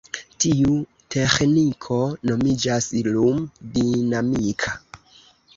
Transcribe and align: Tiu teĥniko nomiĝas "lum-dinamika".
Tiu 0.43 0.77
teĥniko 1.15 1.99
nomiĝas 2.31 2.87
"lum-dinamika". 3.11 4.75